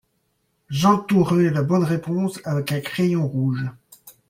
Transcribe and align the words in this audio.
j'entourai 0.69 1.51
la 1.51 1.61
bonne 1.61 1.83
réponse 1.83 2.39
avec 2.43 2.71
un 2.71 2.81
crayon 2.81 3.27
rouge. 3.27 3.69